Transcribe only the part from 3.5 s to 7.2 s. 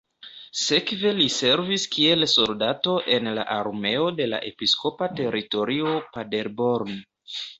armeo de la episkopa teritorio Paderborn.